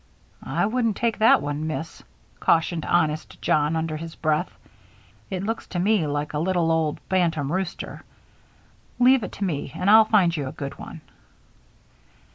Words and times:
"I 0.41 0.65
wouldn't 0.65 0.97
take 0.97 1.19
that 1.19 1.43
one, 1.43 1.67
Miss," 1.67 2.01
cautioned 2.39 2.85
honest 2.87 3.39
John, 3.39 3.75
under 3.75 3.97
his 3.97 4.15
breath, 4.15 4.51
"it 5.29 5.43
looks 5.43 5.67
to 5.67 5.77
me 5.79 6.07
like 6.07 6.33
a 6.33 6.39
little 6.39 6.71
old 6.71 6.99
bantam 7.07 7.51
rooster. 7.53 8.03
Leave 8.97 9.21
it 9.21 9.31
to 9.33 9.43
me 9.43 9.71
and 9.75 9.91
I'll 9.91 10.05
find 10.05 10.35
you 10.35 10.47
a 10.47 10.53
good 10.53 10.79
one." 10.79 11.01